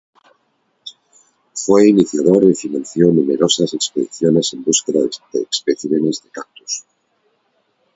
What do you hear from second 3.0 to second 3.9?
numerosas